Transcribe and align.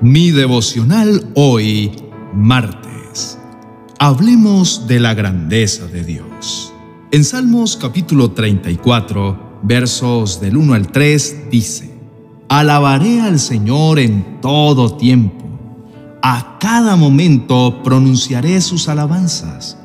Mi 0.00 0.30
devocional 0.30 1.32
hoy, 1.34 1.90
martes. 2.32 3.36
Hablemos 3.98 4.86
de 4.86 5.00
la 5.00 5.12
grandeza 5.12 5.88
de 5.88 6.04
Dios. 6.04 6.72
En 7.10 7.24
Salmos 7.24 7.76
capítulo 7.76 8.30
34, 8.30 9.58
versos 9.64 10.40
del 10.40 10.56
1 10.56 10.74
al 10.74 10.92
3, 10.92 11.50
dice, 11.50 11.92
Alabaré 12.48 13.22
al 13.22 13.40
Señor 13.40 13.98
en 13.98 14.40
todo 14.40 14.96
tiempo. 14.96 15.44
A 16.22 16.58
cada 16.60 16.94
momento 16.94 17.82
pronunciaré 17.82 18.60
sus 18.60 18.88
alabanzas. 18.88 19.78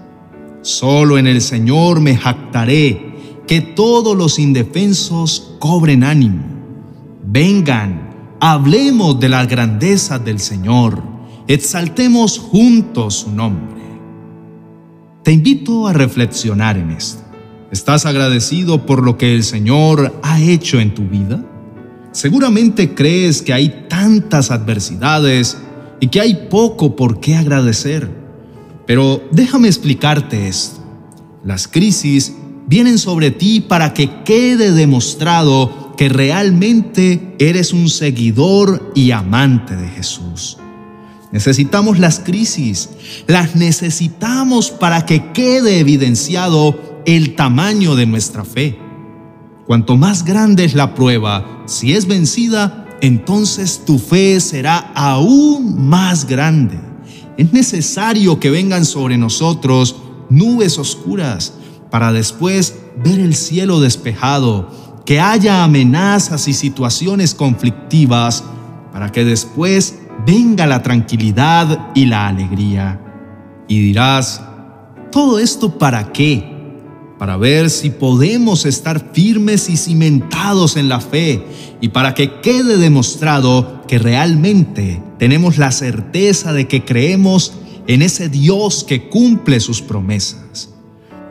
Solo 0.62 1.18
en 1.18 1.26
el 1.26 1.42
Señor 1.42 2.02
me 2.02 2.18
jactaré 2.18 3.16
que 3.48 3.62
todos 3.62 4.16
los 4.16 4.38
indefensos 4.38 5.56
cobren 5.58 6.04
ánimo. 6.04 6.44
Vengan, 7.26 8.03
hablemos 8.46 9.22
de 9.22 9.30
la 9.30 9.46
grandeza 9.46 10.20
del 10.20 10.38
Señor, 10.38 11.02
exaltemos 11.48 12.38
juntos 12.38 13.20
su 13.20 13.32
nombre. 13.32 13.82
Te 15.24 15.32
invito 15.32 15.88
a 15.88 15.94
reflexionar 15.94 16.78
en 16.78 16.92
esto. 16.92 17.24
¿Estás 17.72 18.06
agradecido 18.06 18.86
por 18.86 19.02
lo 19.02 19.18
que 19.18 19.34
el 19.34 19.46
Señor 19.46 20.20
ha 20.24 20.42
hecho 20.42 20.82
en 20.82 20.94
tu 20.94 21.04
vida? 21.04 21.42
Seguramente 22.12 22.94
crees 22.94 23.42
que 23.42 23.54
hay 23.54 23.86
tantas 23.88 24.52
adversidades 24.52 25.58
y 26.02 26.08
que 26.08 26.20
hay 26.20 26.48
poco 26.50 26.98
por 26.98 27.22
qué 27.22 27.38
agradecer. 27.38 28.12
Pero 28.86 29.24
déjame 29.32 29.70
explicarte 29.70 30.50
esto. 30.50 30.84
Las 31.46 31.70
crisis 31.70 32.34
vienen 32.68 32.98
sobre 32.98 33.32
ti 33.32 33.62
para 33.62 33.94
que 33.94 34.22
quede 34.26 34.74
demostrado 34.74 35.83
que 36.04 36.10
realmente 36.10 37.34
eres 37.40 37.72
un 37.72 37.88
seguidor 37.88 38.92
y 38.94 39.12
amante 39.12 39.74
de 39.74 39.88
Jesús. 39.88 40.58
Necesitamos 41.32 41.98
las 41.98 42.20
crisis, 42.20 42.90
las 43.26 43.56
necesitamos 43.56 44.70
para 44.70 45.06
que 45.06 45.32
quede 45.32 45.80
evidenciado 45.80 47.02
el 47.06 47.36
tamaño 47.36 47.96
de 47.96 48.06
nuestra 48.06 48.44
fe. 48.44 48.78
Cuanto 49.66 49.96
más 49.96 50.26
grande 50.26 50.66
es 50.66 50.74
la 50.74 50.94
prueba, 50.94 51.64
si 51.68 51.94
es 51.94 52.06
vencida, 52.06 52.86
entonces 53.00 53.86
tu 53.86 53.98
fe 53.98 54.42
será 54.42 54.92
aún 54.96 55.88
más 55.88 56.28
grande. 56.28 56.78
Es 57.38 57.54
necesario 57.54 58.42
que 58.42 58.50
vengan 58.50 58.84
sobre 58.84 59.18
nosotros 59.18 59.96
nubes 60.30 60.78
oscuras, 60.80 61.54
para 61.90 62.12
después 62.12 62.76
ver 63.06 63.22
el 63.22 63.36
cielo 63.36 63.80
despejado, 63.80 64.83
que 65.06 65.20
haya 65.20 65.64
amenazas 65.64 66.48
y 66.48 66.54
situaciones 66.54 67.36
conflictivas, 67.36 68.44
para 68.92 69.12
que 69.12 69.26
después 69.26 70.00
venga 70.26 70.68
la 70.68 70.84
tranquilidad 70.84 71.92
y 71.96 72.06
la 72.06 72.28
alegría. 72.28 73.02
Y 73.68 73.82
dirás, 73.82 74.42
¿todo 75.12 75.40
esto 75.40 75.78
para 75.78 76.12
qué? 76.12 76.52
Para 77.18 77.38
ver 77.38 77.70
si 77.70 77.90
podemos 77.90 78.66
estar 78.66 79.12
firmes 79.14 79.70
y 79.70 79.78
cimentados 79.78 80.78
en 80.78 80.90
la 80.90 81.00
fe 81.00 81.44
y 81.82 81.90
para 81.90 82.14
que 82.14 82.42
quede 82.42 82.78
demostrado 82.78 83.82
que 83.88 83.98
realmente 83.98 85.02
tenemos 85.18 85.58
la 85.58 85.72
certeza 85.72 86.54
de 86.54 86.68
que 86.68 86.86
creemos 86.86 87.54
en 87.88 88.02
ese 88.02 88.30
Dios 88.30 88.84
que 88.84 89.10
cumple 89.10 89.60
sus 89.60 89.82
promesas. 89.82 90.70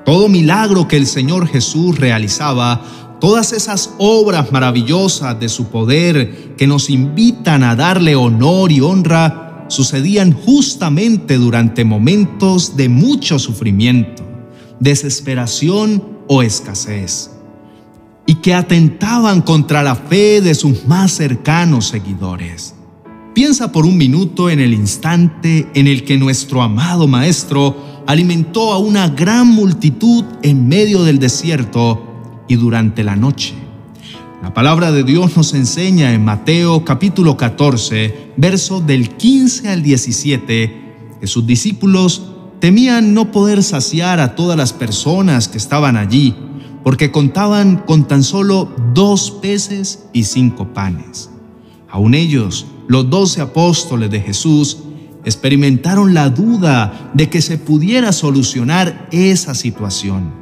Todo 0.05 0.29
milagro 0.29 0.89
que 0.89 0.97
el 0.97 1.07
Señor 1.07 1.47
Jesús 1.47 1.99
realizaba, 1.99 2.83
todas 3.23 3.53
esas 3.53 3.95
obras 3.99 4.51
maravillosas 4.51 5.39
de 5.39 5.49
su 5.49 5.67
poder 5.69 6.57
que 6.57 6.67
nos 6.67 6.91
invitan 6.91 7.63
a 7.63 7.77
darle 7.77 8.17
honor 8.17 8.73
y 8.73 8.81
honra, 8.81 9.65
sucedían 9.69 10.33
justamente 10.33 11.39
durante 11.39 11.85
momentos 11.85 12.77
de 12.77 12.89
mucho 12.89 13.39
sufrimiento, 13.39 14.25
desesperación 14.81 16.03
o 16.27 16.43
escasez, 16.43 17.31
y 18.27 18.35
que 18.35 18.55
atentaban 18.55 19.41
contra 19.41 19.85
la 19.85 19.95
fe 19.95 20.41
de 20.41 20.57
sus 20.57 20.85
más 20.87 21.13
cercanos 21.13 21.87
seguidores. 21.87 22.75
Piensa 23.37 23.71
por 23.71 23.87
un 23.87 23.97
minuto 23.97 24.51
en 24.51 24.59
el 24.59 24.75
instante 24.75 25.69
en 25.75 25.87
el 25.87 26.03
que 26.03 26.19
nuestro 26.19 26.61
amado 26.61 27.07
Maestro 27.07 27.77
alimentó 28.05 28.73
a 28.73 28.79
una 28.79 29.09
gran 29.09 29.47
multitud 29.47 30.25
en 30.43 30.67
medio 30.67 31.05
del 31.05 31.21
desierto 31.21 32.09
y 32.53 32.57
durante 32.57 33.03
la 33.03 33.17
noche. 33.17 33.55
La 34.43 34.53
palabra 34.53 34.93
de 34.93 35.05
Dios 35.05 35.39
nos 35.39 35.55
enseña 35.55 36.13
en 36.13 36.23
Mateo 36.23 36.85
capítulo 36.85 37.39
14, 37.39 38.33
verso 38.37 38.83
del 38.83 39.09
15 39.09 39.71
al 39.71 39.83
17, 39.83 41.17
que 41.19 41.27
sus 41.27 41.47
discípulos 41.47 42.31
temían 42.61 43.15
no 43.15 43.33
poder 43.33 43.63
saciar 43.63 44.21
a 44.21 44.35
todas 44.35 44.59
las 44.59 44.75
personas 44.75 45.49
que 45.49 45.57
estaban 45.57 45.97
allí, 45.97 46.37
porque 46.85 47.11
contaban 47.11 47.79
con 47.79 48.07
tan 48.07 48.23
solo 48.23 48.71
dos 48.93 49.31
peces 49.31 50.05
y 50.13 50.25
cinco 50.25 50.75
panes. 50.75 51.31
Aún 51.89 52.13
ellos 52.13 52.67
los 52.87 53.09
doce 53.09 53.41
apóstoles 53.41 54.11
de 54.11 54.21
Jesús 54.21 54.79
experimentaron 55.25 56.13
la 56.13 56.29
duda 56.29 57.13
de 57.15 57.31
que 57.31 57.41
se 57.41 57.57
pudiera 57.57 58.13
solucionar 58.13 59.09
esa 59.11 59.55
situación. 59.55 60.42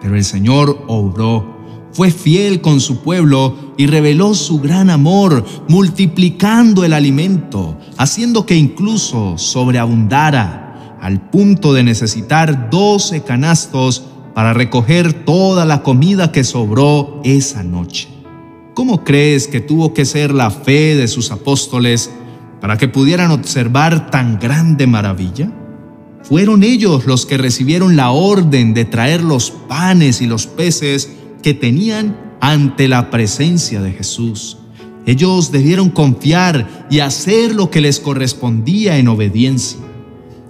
Pero 0.00 0.16
el 0.16 0.24
Señor 0.24 0.84
obró, 0.88 1.56
fue 1.92 2.10
fiel 2.10 2.60
con 2.60 2.80
su 2.80 2.98
pueblo 3.00 3.56
y 3.76 3.86
reveló 3.86 4.34
su 4.34 4.60
gran 4.60 4.90
amor, 4.90 5.44
multiplicando 5.68 6.84
el 6.84 6.92
alimento, 6.92 7.78
haciendo 7.96 8.44
que 8.44 8.56
incluso 8.56 9.38
sobreabundara, 9.38 10.98
al 11.00 11.30
punto 11.30 11.72
de 11.72 11.82
necesitar 11.82 12.68
doce 12.70 13.22
canastos 13.22 14.04
para 14.34 14.52
recoger 14.52 15.24
toda 15.24 15.64
la 15.64 15.82
comida 15.82 16.32
que 16.32 16.44
sobró 16.44 17.20
esa 17.24 17.62
noche. 17.62 18.08
¿Cómo 18.74 19.04
crees 19.04 19.48
que 19.48 19.60
tuvo 19.60 19.94
que 19.94 20.04
ser 20.04 20.34
la 20.34 20.50
fe 20.50 20.96
de 20.96 21.08
sus 21.08 21.30
apóstoles 21.30 22.10
para 22.60 22.76
que 22.76 22.88
pudieran 22.88 23.30
observar 23.30 24.10
tan 24.10 24.38
grande 24.38 24.86
maravilla? 24.86 25.50
Fueron 26.28 26.64
ellos 26.64 27.06
los 27.06 27.24
que 27.24 27.38
recibieron 27.38 27.94
la 27.94 28.10
orden 28.10 28.74
de 28.74 28.84
traer 28.84 29.22
los 29.22 29.52
panes 29.52 30.20
y 30.20 30.26
los 30.26 30.48
peces 30.48 31.10
que 31.40 31.54
tenían 31.54 32.16
ante 32.40 32.88
la 32.88 33.10
presencia 33.10 33.80
de 33.80 33.92
Jesús. 33.92 34.58
Ellos 35.06 35.52
debieron 35.52 35.88
confiar 35.88 36.88
y 36.90 36.98
hacer 36.98 37.54
lo 37.54 37.70
que 37.70 37.80
les 37.80 38.00
correspondía 38.00 38.98
en 38.98 39.06
obediencia. 39.06 39.78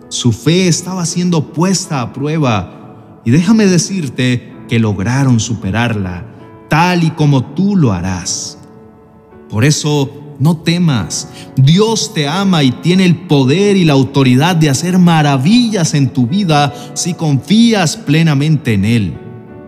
Su 0.08 0.32
fe 0.32 0.66
estaba 0.66 1.04
siendo 1.04 1.52
puesta 1.52 2.00
a 2.00 2.14
prueba 2.14 3.20
y 3.26 3.30
déjame 3.30 3.66
decirte 3.66 4.54
que 4.68 4.78
lograron 4.78 5.40
superarla 5.40 6.24
tal 6.68 7.04
y 7.04 7.10
como 7.10 7.44
tú 7.52 7.76
lo 7.76 7.92
harás. 7.92 8.58
Por 9.50 9.66
eso, 9.66 10.10
no 10.38 10.56
temas. 10.58 11.28
Dios 11.56 12.12
te 12.14 12.28
ama 12.28 12.62
y 12.62 12.72
tiene 12.72 13.04
el 13.04 13.26
poder 13.26 13.76
y 13.76 13.84
la 13.84 13.94
autoridad 13.94 14.56
de 14.56 14.70
hacer 14.70 14.98
maravillas 14.98 15.94
en 15.94 16.10
tu 16.10 16.26
vida 16.26 16.72
si 16.94 17.14
confías 17.14 17.96
plenamente 17.96 18.74
en 18.74 18.84
Él. 18.84 19.18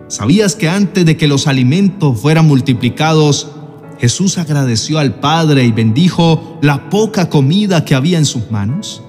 ¿Sabías 0.08 0.54
que 0.54 0.68
antes 0.68 1.04
de 1.04 1.16
que 1.16 1.28
los 1.28 1.46
alimentos 1.46 2.20
fueran 2.20 2.46
multiplicados, 2.46 3.48
Jesús 3.98 4.38
agradeció 4.38 4.98
al 4.98 5.20
Padre 5.20 5.64
y 5.64 5.72
bendijo 5.72 6.58
la 6.62 6.88
poca 6.88 7.28
comida 7.28 7.84
que 7.84 7.94
había 7.94 8.18
en 8.18 8.26
sus 8.26 8.50
manos? 8.50 9.02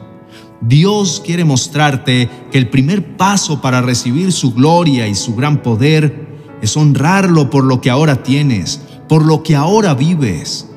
Dios 0.62 1.22
quiere 1.26 1.46
mostrarte 1.46 2.30
que 2.52 2.58
el 2.58 2.70
primer 2.70 3.16
paso 3.16 3.62
para 3.62 3.82
recibir 3.82 4.34
su 4.34 4.54
gloria 4.54 5.08
y 5.08 5.16
su 5.16 5.36
gran 5.36 5.62
poder 5.62 6.28
es 6.62 6.76
honrarlo 6.76 7.50
por 7.50 7.64
lo 7.64 7.80
que 7.80 7.90
ahora 7.90 8.24
tienes, 8.24 8.82
por 9.08 9.26
lo 9.26 9.42
que 9.42 9.56
ahora 9.56 9.94
vives. 9.94 10.69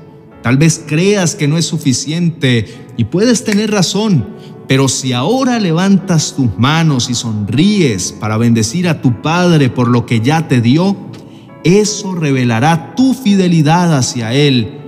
Tal 0.42 0.56
vez 0.56 0.82
creas 0.86 1.34
que 1.34 1.48
no 1.48 1.58
es 1.58 1.66
suficiente 1.66 2.88
y 2.96 3.04
puedes 3.04 3.44
tener 3.44 3.70
razón, 3.70 4.26
pero 4.68 4.88
si 4.88 5.12
ahora 5.12 5.58
levantas 5.58 6.34
tus 6.36 6.58
manos 6.58 7.10
y 7.10 7.14
sonríes 7.14 8.12
para 8.12 8.36
bendecir 8.36 8.88
a 8.88 9.00
tu 9.00 9.22
Padre 9.22 9.70
por 9.70 9.88
lo 9.88 10.06
que 10.06 10.20
ya 10.20 10.48
te 10.48 10.60
dio, 10.60 10.96
eso 11.64 12.14
revelará 12.14 12.94
tu 12.96 13.14
fidelidad 13.14 13.96
hacia 13.96 14.32
Él. 14.32 14.78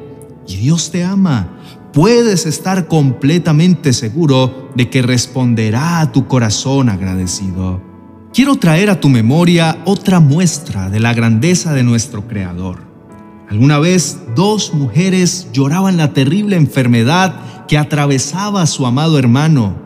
Y 0.47 0.57
Dios 0.57 0.91
te 0.91 1.05
ama. 1.05 1.59
Puedes 1.93 2.47
estar 2.47 2.89
completamente 2.89 3.93
seguro 3.93 4.71
de 4.75 4.91
que 4.91 5.03
responderá 5.03 6.01
a 6.01 6.11
tu 6.13 6.27
corazón 6.27 6.89
agradecido 6.89 7.95
quiero 8.35 8.57
traer 8.57 8.91
a 8.91 9.01
tu 9.01 9.09
memoria 9.09 9.79
otra 9.85 10.19
muestra 10.19 10.91
de 10.91 10.99
la 10.99 11.15
grandeza 11.15 11.73
de 11.73 11.85
nuestro 11.85 12.27
Creador. 12.27 12.94
Alguna 13.55 13.79
vez 13.79 14.19
dos 14.35 14.75
mujeres 14.75 15.47
lloraban 15.53 15.97
la 15.97 16.13
terrible 16.13 16.57
enfermedad 16.57 17.67
que 17.69 17.79
atravesaba 17.79 18.63
a 18.63 18.67
su 18.67 18.85
amado 18.85 19.17
hermano. 19.17 19.77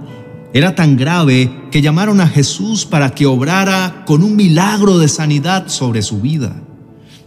Era 0.54 0.74
tan 0.74 0.96
grave 0.96 1.68
que 1.70 1.82
llamaron 1.82 2.22
a 2.22 2.28
Jesús 2.28 2.86
para 2.86 3.10
que 3.10 3.26
obrara 3.26 4.04
con 4.06 4.22
un 4.22 4.36
milagro 4.36 4.96
de 4.96 5.08
sanidad 5.08 5.68
sobre 5.68 6.00
su 6.00 6.22
vida. 6.22 6.56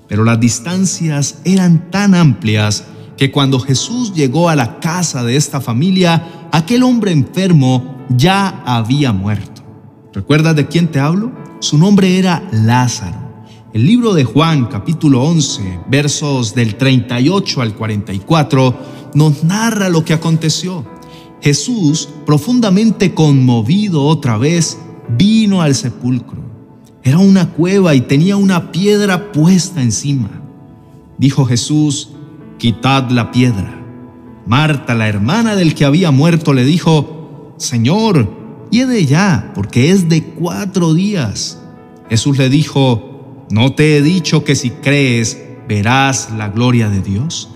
Pero 0.07 0.23
las 0.23 0.39
distancias 0.39 1.37
eran 1.45 1.91
tan 1.91 2.15
amplias 2.15 2.85
que 3.17 3.29
cuando 3.31 3.59
Jesús 3.59 4.11
llegó 4.15 4.49
a 4.49 4.55
la 4.55 4.79
casa 4.79 5.23
de 5.23 5.35
esta 5.35 5.61
familia, 5.61 6.47
aquel 6.51 6.81
hombre 6.81 7.11
enfermo 7.11 8.03
ya 8.09 8.63
había 8.65 9.13
muerto. 9.13 9.61
¿Recuerdas 10.11 10.55
de 10.55 10.65
quién 10.65 10.87
te 10.87 10.99
hablo? 10.99 11.31
Su 11.59 11.77
nombre 11.77 12.17
era 12.17 12.41
Lázaro. 12.51 13.20
El 13.73 13.85
libro 13.85 14.13
de 14.13 14.25
Juan 14.25 14.65
capítulo 14.65 15.23
11, 15.23 15.79
versos 15.87 16.53
del 16.53 16.75
38 16.75 17.61
al 17.61 17.73
44, 17.73 18.75
nos 19.13 19.45
narra 19.45 19.87
lo 19.87 20.03
que 20.03 20.11
aconteció. 20.11 20.85
Jesús, 21.41 22.09
profundamente 22.25 23.13
conmovido 23.13 24.03
otra 24.03 24.37
vez, 24.37 24.77
vino 25.17 25.61
al 25.61 25.73
sepulcro. 25.75 26.41
Era 27.01 27.19
una 27.19 27.51
cueva 27.51 27.95
y 27.95 28.01
tenía 28.01 28.35
una 28.35 28.73
piedra 28.73 29.31
puesta 29.31 29.81
encima. 29.81 30.41
Dijo 31.17 31.45
Jesús, 31.45 32.09
quitad 32.57 33.09
la 33.09 33.31
piedra. 33.31 33.81
Marta, 34.45 34.95
la 34.95 35.07
hermana 35.07 35.55
del 35.55 35.75
que 35.75 35.85
había 35.85 36.11
muerto, 36.11 36.53
le 36.53 36.65
dijo, 36.65 37.55
Señor, 37.55 38.67
de 38.69 39.05
ya, 39.05 39.53
porque 39.55 39.91
es 39.91 40.09
de 40.09 40.25
cuatro 40.25 40.93
días. 40.93 41.61
Jesús 42.09 42.37
le 42.37 42.49
dijo, 42.49 43.10
¿no 43.51 43.73
te 43.73 43.97
he 43.97 44.01
dicho 44.01 44.43
que 44.43 44.55
si 44.55 44.69
crees 44.69 45.37
verás 45.67 46.29
la 46.37 46.49
gloria 46.49 46.89
de 46.89 47.01
Dios? 47.01 47.49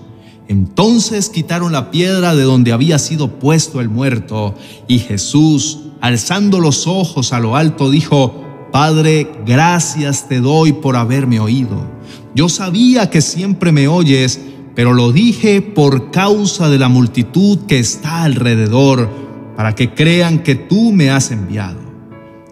Entonces 0.48 1.28
quitaron 1.28 1.72
la 1.72 1.90
piedra 1.90 2.34
de 2.34 2.44
donde 2.44 2.72
había 2.72 2.98
sido 2.98 3.38
puesto 3.38 3.80
el 3.80 3.88
muerto, 3.88 4.54
y 4.86 4.98
Jesús, 4.98 5.80
alzando 6.00 6.60
los 6.60 6.86
ojos 6.86 7.32
a 7.32 7.40
lo 7.40 7.56
alto, 7.56 7.90
dijo, 7.90 8.44
Padre, 8.70 9.28
gracias 9.44 10.28
te 10.28 10.40
doy 10.40 10.72
por 10.72 10.96
haberme 10.96 11.40
oído. 11.40 11.96
Yo 12.34 12.48
sabía 12.48 13.10
que 13.10 13.22
siempre 13.22 13.72
me 13.72 13.88
oyes, 13.88 14.40
pero 14.74 14.92
lo 14.92 15.10
dije 15.10 15.62
por 15.62 16.10
causa 16.10 16.68
de 16.68 16.78
la 16.78 16.88
multitud 16.88 17.60
que 17.66 17.78
está 17.78 18.22
alrededor, 18.22 19.08
para 19.56 19.74
que 19.74 19.94
crean 19.94 20.40
que 20.40 20.54
tú 20.54 20.92
me 20.92 21.10
has 21.10 21.30
enviado. 21.30 21.80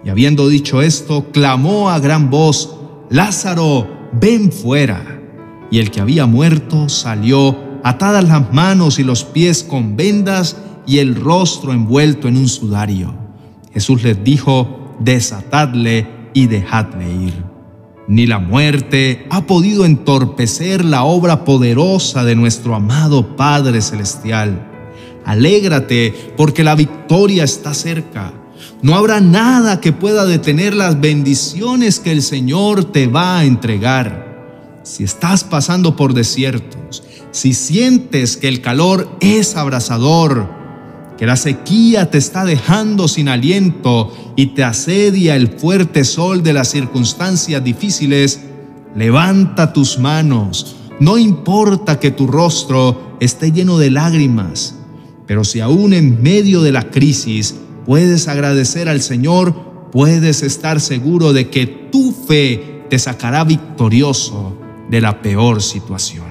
Y 0.05 0.09
habiendo 0.09 0.49
dicho 0.49 0.83
esto, 0.83 1.27
clamó 1.33 1.91
a 1.91 1.99
gran 1.99 2.31
voz, 2.31 2.74
Lázaro, 3.11 3.89
ven 4.13 4.51
fuera. 4.53 5.21
Y 5.71 5.79
el 5.79 5.91
que 5.91 6.01
había 6.01 6.27
muerto 6.27 6.89
salió, 6.89 7.57
atadas 7.83 8.25
las 8.25 8.53
manos 8.53 8.99
y 8.99 9.05
los 9.05 9.25
pies 9.25 9.63
con 9.63 9.97
vendas 9.97 10.57
y 10.87 10.99
el 10.99 11.15
rostro 11.15 11.73
envuelto 11.73 12.29
en 12.29 12.37
un 12.37 12.49
sudario. 12.49 13.15
Jesús 13.73 14.03
les 14.03 14.23
dijo, 14.23 14.97
desatadle 15.01 16.07
y 16.33 16.47
dejadle 16.47 17.13
ir. 17.13 17.55
Ni 18.07 18.27
la 18.27 18.39
muerte 18.39 19.27
ha 19.31 19.47
podido 19.47 19.85
entorpecer 19.85 20.85
la 20.85 21.05
obra 21.05 21.45
poderosa 21.45 22.25
de 22.25 22.37
nuestro 22.37 22.75
amado 22.75 23.37
Padre 23.37 23.81
Celestial. 23.81 24.71
Alégrate 25.25 26.35
porque 26.37 26.65
la 26.65 26.75
victoria 26.75 27.45
está 27.45 27.73
cerca. 27.73 28.33
No 28.83 28.95
habrá 28.95 29.21
nada 29.21 29.81
que 29.81 29.93
pueda 29.93 30.27
detener 30.27 30.75
las 30.75 31.01
bendiciones 31.01 32.01
que 32.01 32.13
el 32.13 32.23
Señor 32.23 32.85
te 32.85 33.07
va 33.07 33.39
a 33.39 33.45
entregar. 33.45 34.81
Si 34.83 35.05
estás 35.05 35.45
pasando 35.45 35.97
por 35.97 36.13
desiertos, 36.13 37.03
si 37.31 37.55
sientes 37.55 38.37
que 38.37 38.49
el 38.49 38.61
calor 38.61 39.09
es 39.21 39.57
abrasador, 39.57 40.49
que 41.17 41.27
la 41.27 41.37
sequía 41.37 42.11
te 42.11 42.19
está 42.19 42.45
dejando 42.45 43.09
sin 43.09 43.29
aliento 43.29 44.13
y 44.37 44.47
te 44.49 44.65
asedia 44.65 45.37
el 45.37 45.49
fuerte 45.49 46.05
sol 46.05 46.43
de 46.43 46.53
las 46.53 46.69
circunstancias 46.69 47.63
difíciles, 47.65 48.41
levanta 48.95 49.73
tus 49.73 49.99
manos. 49.99 50.77
No 51.01 51.19
importa 51.19 51.99
que 51.99 52.11
tu 52.11 52.27
rostro 52.27 53.17
esté 53.21 53.53
lleno 53.53 53.79
de 53.79 53.91
lágrimas, 53.91 54.77
pero 55.27 55.45
si 55.45 55.61
aún 55.61 55.93
en 55.93 56.23
medio 56.23 56.63
de 56.63 56.73
la 56.73 56.91
crisis 56.91 57.55
puedes 57.85 58.29
agradecer 58.29 58.89
al 58.89 59.01
Señor, 59.01 59.91
puedes 59.93 60.43
estar 60.43 60.81
seguro 60.81 61.33
de 61.33 61.51
que 61.51 61.67
tu 61.67 62.13
fe 62.13 62.85
te 62.91 62.99
sacará 62.99 63.45
victorioso 63.45 64.57
de 64.91 65.01
la 65.01 65.23
peor 65.23 65.63
situación. 65.63 66.27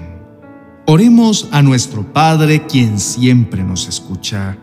Oremos 0.86 1.48
a 1.52 1.62
nuestro 1.62 2.04
Padre 2.12 2.66
quien 2.68 3.00
siempre 3.00 3.64
nos 3.64 3.88
escucha. 3.88 4.58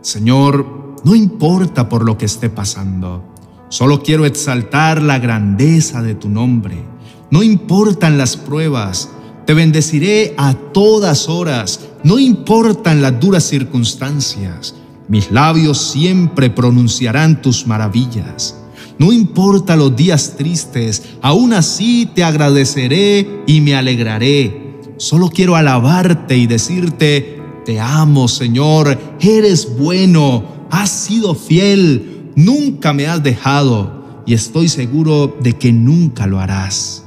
Señor, 0.00 0.96
no 1.04 1.14
importa 1.14 1.88
por 1.88 2.04
lo 2.04 2.16
que 2.16 2.24
esté 2.24 2.48
pasando, 2.48 3.34
solo 3.68 4.02
quiero 4.02 4.24
exaltar 4.24 5.02
la 5.02 5.18
grandeza 5.18 6.02
de 6.02 6.14
tu 6.14 6.28
nombre. 6.28 6.82
No 7.30 7.42
importan 7.42 8.18
las 8.18 8.36
pruebas, 8.36 9.10
te 9.46 9.54
bendeciré 9.54 10.34
a 10.38 10.54
todas 10.54 11.28
horas, 11.28 11.80
no 12.04 12.18
importan 12.18 13.02
las 13.02 13.18
duras 13.20 13.44
circunstancias. 13.44 14.74
Mis 15.12 15.30
labios 15.30 15.76
siempre 15.76 16.48
pronunciarán 16.48 17.42
tus 17.42 17.66
maravillas. 17.66 18.56
No 18.98 19.12
importa 19.12 19.76
los 19.76 19.94
días 19.94 20.36
tristes, 20.38 21.02
aún 21.20 21.52
así 21.52 22.08
te 22.14 22.24
agradeceré 22.24 23.42
y 23.46 23.60
me 23.60 23.74
alegraré. 23.74 24.80
Solo 24.96 25.28
quiero 25.28 25.54
alabarte 25.54 26.38
y 26.38 26.46
decirte, 26.46 27.42
te 27.66 27.78
amo, 27.78 28.26
Señor, 28.26 28.98
eres 29.20 29.76
bueno, 29.78 30.44
has 30.70 30.88
sido 30.88 31.34
fiel, 31.34 32.30
nunca 32.34 32.94
me 32.94 33.06
has 33.06 33.22
dejado 33.22 34.22
y 34.24 34.32
estoy 34.32 34.70
seguro 34.70 35.36
de 35.42 35.58
que 35.58 35.74
nunca 35.74 36.26
lo 36.26 36.40
harás. 36.40 37.04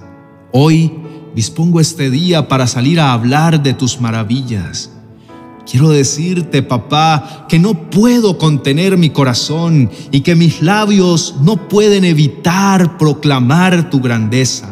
Hoy 0.51 0.93
dispongo 1.33 1.79
este 1.79 2.11
día 2.11 2.47
para 2.49 2.67
salir 2.67 2.99
a 2.99 3.13
hablar 3.13 3.63
de 3.63 3.73
tus 3.73 3.99
maravillas. 3.99 4.94
Quiero 5.69 5.89
decirte, 5.89 6.61
papá, 6.61 7.47
que 7.49 7.57
no 7.57 7.89
puedo 7.89 8.37
contener 8.37 8.97
mi 8.97 9.09
corazón 9.09 9.89
y 10.11 10.21
que 10.21 10.35
mis 10.35 10.61
labios 10.61 11.35
no 11.41 11.67
pueden 11.67 12.05
evitar 12.05 12.97
proclamar 12.97 13.89
tu 13.89 13.99
grandeza. 13.99 14.69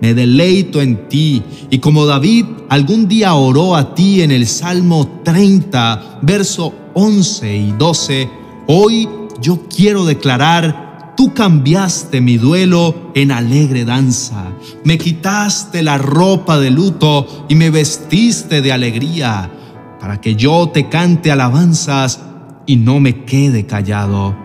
Me 0.00 0.14
deleito 0.14 0.82
en 0.82 1.08
ti 1.08 1.42
y 1.70 1.78
como 1.78 2.06
David 2.06 2.44
algún 2.68 3.08
día 3.08 3.34
oró 3.34 3.76
a 3.76 3.94
ti 3.94 4.20
en 4.22 4.30
el 4.30 4.46
Salmo 4.46 5.20
30, 5.24 6.20
verso 6.22 6.74
11 6.94 7.56
y 7.56 7.72
12, 7.72 8.30
hoy 8.66 9.08
yo 9.40 9.66
quiero 9.74 10.04
declarar, 10.04 11.14
tú 11.16 11.32
cambiaste 11.32 12.20
mi 12.20 12.36
duelo 12.36 13.12
en 13.14 13.30
alegre 13.30 13.84
danza, 13.84 14.44
me 14.84 14.98
quitaste 14.98 15.82
la 15.82 15.98
ropa 15.98 16.58
de 16.58 16.70
luto 16.70 17.46
y 17.48 17.54
me 17.54 17.70
vestiste 17.70 18.60
de 18.60 18.72
alegría, 18.72 19.50
para 20.00 20.20
que 20.20 20.36
yo 20.36 20.68
te 20.68 20.88
cante 20.88 21.30
alabanzas 21.30 22.20
y 22.66 22.76
no 22.76 23.00
me 23.00 23.24
quede 23.24 23.66
callado. 23.66 24.36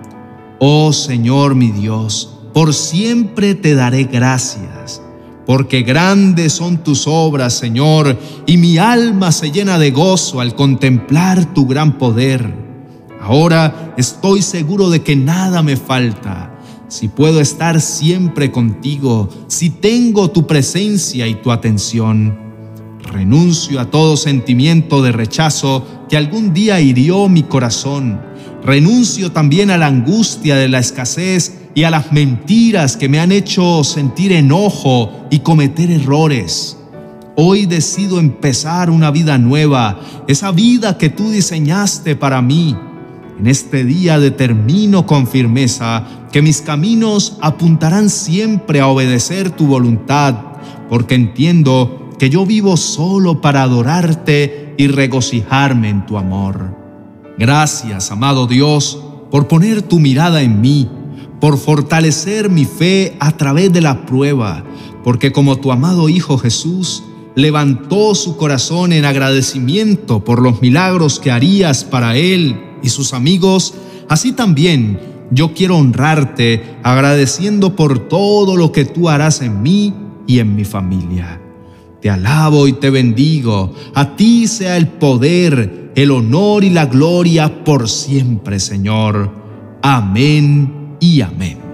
Oh 0.59 0.93
Señor 0.93 1.55
mi 1.55 1.71
Dios, 1.71 2.39
por 2.53 2.73
siempre 2.73 3.55
te 3.55 3.75
daré 3.75 4.03
gracias 4.03 5.01
porque 5.45 5.81
grandes 5.81 6.53
son 6.53 6.77
tus 6.77 7.07
obras, 7.07 7.53
Señor, 7.53 8.17
y 8.45 8.57
mi 8.57 8.77
alma 8.77 9.31
se 9.31 9.51
llena 9.51 9.77
de 9.77 9.91
gozo 9.91 10.39
al 10.39 10.55
contemplar 10.55 11.53
tu 11.53 11.65
gran 11.65 11.97
poder. 11.97 12.53
Ahora 13.21 13.93
estoy 13.97 14.41
seguro 14.41 14.89
de 14.89 15.01
que 15.01 15.15
nada 15.15 15.61
me 15.61 15.77
falta. 15.77 16.57
Si 16.87 17.07
puedo 17.07 17.41
estar 17.41 17.81
siempre 17.81 18.51
contigo, 18.51 19.29
si 19.47 19.69
tengo 19.69 20.31
tu 20.31 20.45
presencia 20.45 21.27
y 21.27 21.35
tu 21.35 21.51
atención, 21.51 22.50
renuncio 23.11 23.79
a 23.79 23.91
todo 23.91 24.17
sentimiento 24.17 25.01
de 25.01 25.11
rechazo 25.11 25.85
que 26.09 26.17
algún 26.17 26.53
día 26.53 26.79
hirió 26.79 27.29
mi 27.29 27.43
corazón. 27.43 28.21
Renuncio 28.63 29.31
también 29.31 29.69
a 29.71 29.77
la 29.77 29.87
angustia 29.87 30.55
de 30.55 30.69
la 30.69 30.79
escasez 30.79 31.57
y 31.75 31.83
a 31.83 31.89
las 31.89 32.11
mentiras 32.11 32.97
que 32.97 33.09
me 33.09 33.19
han 33.19 33.31
hecho 33.31 33.83
sentir 33.83 34.31
enojo 34.31 35.27
y 35.29 35.39
cometer 35.39 35.91
errores. 35.91 36.77
Hoy 37.35 37.65
decido 37.65 38.19
empezar 38.19 38.89
una 38.89 39.09
vida 39.09 39.37
nueva, 39.37 39.99
esa 40.27 40.51
vida 40.51 40.97
que 40.97 41.09
tú 41.09 41.31
diseñaste 41.31 42.15
para 42.15 42.41
mí. 42.41 42.75
En 43.39 43.47
este 43.47 43.83
día 43.83 44.19
determino 44.19 45.05
con 45.05 45.25
firmeza 45.27 46.05
que 46.31 46.41
mis 46.41 46.61
caminos 46.61 47.37
apuntarán 47.41 48.09
siempre 48.09 48.79
a 48.79 48.87
obedecer 48.87 49.49
tu 49.49 49.65
voluntad, 49.65 50.35
porque 50.89 51.15
entiendo 51.15 52.00
que 52.21 52.29
yo 52.29 52.45
vivo 52.45 52.77
solo 52.77 53.41
para 53.41 53.63
adorarte 53.63 54.75
y 54.77 54.85
regocijarme 54.89 55.89
en 55.89 56.05
tu 56.05 56.19
amor. 56.19 56.77
Gracias, 57.39 58.11
amado 58.11 58.45
Dios, 58.45 59.01
por 59.31 59.47
poner 59.47 59.81
tu 59.81 59.99
mirada 59.99 60.43
en 60.43 60.61
mí 60.61 60.87
por 61.39 61.57
fortalecer 61.57 62.51
mi 62.51 62.65
fe 62.65 63.17
a 63.19 63.35
través 63.37 63.73
de 63.73 63.81
la 63.81 64.05
prueba, 64.05 64.63
porque 65.03 65.31
como 65.31 65.55
tu 65.55 65.71
amado 65.71 66.09
Hijo 66.09 66.37
Jesús 66.37 67.03
levantó 67.33 68.13
su 68.13 68.37
corazón 68.37 68.93
en 68.93 69.05
agradecimiento 69.05 70.23
por 70.23 70.43
los 70.43 70.61
milagros 70.61 71.19
que 71.19 71.31
harías 71.31 71.83
para 71.83 72.15
Él 72.17 72.61
y 72.83 72.89
sus 72.89 73.15
amigos, 73.15 73.73
así 74.09 74.33
también 74.33 74.99
yo 75.31 75.55
quiero 75.55 75.75
honrarte 75.77 76.77
agradeciendo 76.83 77.75
por 77.75 77.97
todo 78.07 78.55
lo 78.55 78.71
que 78.71 78.85
tú 78.85 79.09
harás 79.09 79.41
en 79.41 79.63
mí 79.63 79.95
y 80.27 80.37
en 80.37 80.55
mi 80.55 80.65
familia. 80.65 81.40
Te 82.01 82.09
alabo 82.09 82.67
y 82.67 82.73
te 82.73 82.89
bendigo. 82.89 83.73
A 83.93 84.15
ti 84.15 84.47
sea 84.47 84.77
el 84.77 84.87
poder, 84.87 85.91
el 85.95 86.11
honor 86.11 86.63
y 86.63 86.69
la 86.71 86.87
gloria 86.87 87.63
por 87.63 87.87
siempre, 87.87 88.59
Señor. 88.59 89.31
Amén 89.81 90.97
y 90.99 91.21
amén. 91.21 91.70